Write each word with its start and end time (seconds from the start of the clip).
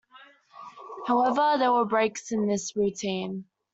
However, 1.05 1.57
there 1.59 1.71
were 1.71 1.85
breaks 1.85 2.31
in 2.31 2.47
this 2.47 2.75
routine. 2.75 3.45